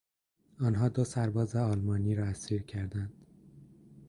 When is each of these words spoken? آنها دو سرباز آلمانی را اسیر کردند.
آنها 0.59 0.89
دو 0.89 1.03
سرباز 1.03 1.55
آلمانی 1.55 2.15
را 2.15 2.25
اسیر 2.25 2.63
کردند. 2.63 3.13